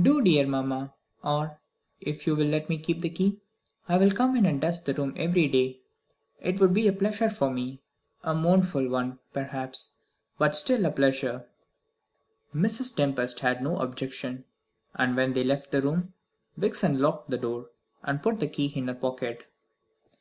[0.00, 0.94] "Do, dear mamma.
[1.24, 1.58] Or,
[2.00, 3.40] if you will let me keep the key,
[3.88, 5.80] I will come in and dust the room every day.
[6.40, 7.80] It would be a pleasure for me,
[8.22, 9.90] a mournful one, perhaps,
[10.38, 11.48] but still a pleasure."
[12.54, 12.94] Mrs.
[12.94, 14.44] Tempest made no objection,
[14.94, 16.14] and, when they left the room,
[16.56, 17.70] Vixen locked the door
[18.04, 19.48] and put the key in her pocket.